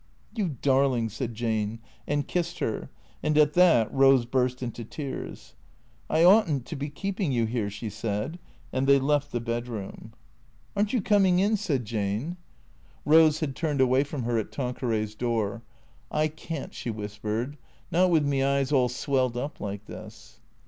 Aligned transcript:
"You 0.35 0.57
darling," 0.63 1.09
said 1.09 1.35
Jane, 1.35 1.77
and 2.07 2.27
kissed 2.27 2.57
her, 2.57 2.89
and 3.21 3.37
at 3.37 3.53
that 3.53 3.93
Rose 3.93 4.25
burst 4.25 4.63
into 4.63 4.83
tears." 4.83 5.53
I 6.09 6.23
ought 6.23 6.49
n't 6.49 6.65
to 6.65 6.75
be 6.75 6.89
keeping 6.89 7.31
you 7.31 7.45
here," 7.45 7.69
she 7.69 7.87
said. 7.87 8.39
And 8.73 8.87
they 8.87 8.97
left 8.97 9.31
the 9.31 9.39
bedroom." 9.39 10.13
Are 10.75 10.81
n't 10.81 10.91
you 10.91 11.03
coming 11.03 11.37
in?" 11.37 11.55
said 11.55 11.85
Jane. 11.85 12.37
303 13.03 13.11
THECEEATORS 13.15 13.27
Eose 13.35 13.39
had 13.41 13.55
turned 13.55 13.81
away 13.81 14.03
from 14.03 14.23
her 14.23 14.39
at 14.39 14.51
Tanqueray's 14.51 15.13
door." 15.13 15.61
I 16.11 16.29
can't/' 16.29 16.73
she 16.73 16.89
whispered." 16.89 17.57
Not 17.91 18.09
with 18.09 18.25
me 18.25 18.41
eyes 18.41 18.71
all 18.71 18.89
swelled 18.89 19.37
up 19.37 19.59
like 19.59 19.85
this." 19.85 20.39